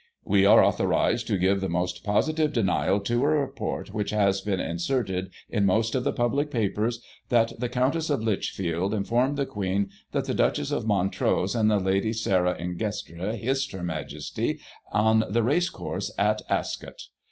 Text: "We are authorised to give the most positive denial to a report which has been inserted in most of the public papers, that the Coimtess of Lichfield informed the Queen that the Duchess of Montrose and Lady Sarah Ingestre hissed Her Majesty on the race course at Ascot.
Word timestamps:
"We 0.25 0.47
are 0.47 0.63
authorised 0.63 1.27
to 1.27 1.37
give 1.37 1.61
the 1.61 1.69
most 1.69 2.03
positive 2.03 2.51
denial 2.51 2.99
to 3.01 3.23
a 3.23 3.27
report 3.27 3.93
which 3.93 4.09
has 4.09 4.41
been 4.41 4.59
inserted 4.59 5.29
in 5.47 5.63
most 5.63 5.93
of 5.93 6.03
the 6.03 6.11
public 6.11 6.49
papers, 6.49 7.03
that 7.29 7.53
the 7.59 7.69
Coimtess 7.69 8.09
of 8.09 8.23
Lichfield 8.23 8.95
informed 8.95 9.37
the 9.37 9.45
Queen 9.45 9.91
that 10.11 10.25
the 10.25 10.33
Duchess 10.33 10.71
of 10.71 10.87
Montrose 10.87 11.53
and 11.53 11.69
Lady 11.85 12.13
Sarah 12.13 12.55
Ingestre 12.59 13.35
hissed 13.35 13.73
Her 13.73 13.83
Majesty 13.83 14.59
on 14.91 15.23
the 15.29 15.43
race 15.43 15.69
course 15.69 16.11
at 16.17 16.41
Ascot. 16.49 16.99